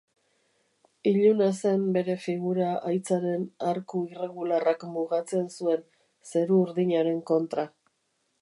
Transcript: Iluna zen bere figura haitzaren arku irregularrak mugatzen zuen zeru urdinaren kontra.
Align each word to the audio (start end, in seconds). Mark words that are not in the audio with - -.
Iluna 1.11 1.49
zen 1.57 1.83
bere 1.97 2.15
figura 2.23 2.71
haitzaren 2.91 3.45
arku 3.73 4.03
irregularrak 4.15 4.89
mugatzen 4.97 5.47
zuen 5.59 5.87
zeru 6.33 6.61
urdinaren 6.67 7.25
kontra. 7.33 7.73